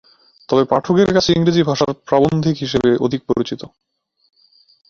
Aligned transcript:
তবে 0.49 0.63
পাঠকের 0.65 1.09
কাছে 1.13 1.29
ইংরেজি 1.31 1.61
ভাষার 1.63 1.91
প্রাবন্ধিক 2.07 2.55
হিসেবে 2.57 2.89
অধিক 3.05 3.21
পরিচিত। 3.29 3.61